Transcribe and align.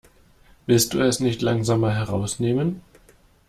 Willst 0.65 0.95
du 0.95 0.99
es 1.01 1.19
nicht 1.19 1.43
langsam 1.43 1.81
mal 1.81 1.93
herausnehmen? 1.93 2.81